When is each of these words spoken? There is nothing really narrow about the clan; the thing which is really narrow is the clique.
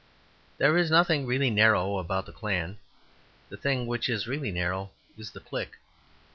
There 0.57 0.79
is 0.79 0.89
nothing 0.89 1.27
really 1.27 1.51
narrow 1.51 1.99
about 1.99 2.25
the 2.25 2.31
clan; 2.31 2.79
the 3.49 3.55
thing 3.55 3.85
which 3.85 4.09
is 4.09 4.25
really 4.25 4.49
narrow 4.49 4.89
is 5.15 5.29
the 5.29 5.39
clique. 5.41 5.75